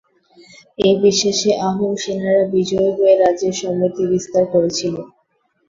এই 0.79 0.95
বিশ্বাসে 1.03 1.51
আহোম 1.67 1.91
সেনারা 2.03 2.43
বিজয়ী 2.53 2.89
হয়ে 2.97 3.13
রাজ্যের 3.17 3.55
সমৃদ্ধি 3.61 4.03
বিস্তার 4.13 4.43
করেছিল। 4.53 4.95